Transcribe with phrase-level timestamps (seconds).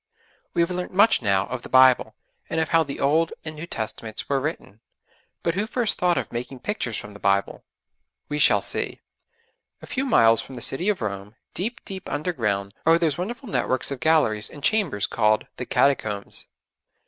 [0.55, 2.15] We have learnt much now of the Bible,
[2.49, 4.81] and of how the Old and New Testaments were written,
[5.43, 7.63] but who first thought of making pictures from the Bible?
[8.27, 8.99] We shall see.
[9.79, 13.91] A few miles from the city of Rome, deep, deep underground, are those wonderful networks
[13.91, 16.47] of galleries and chambers called 'The Catacombs.'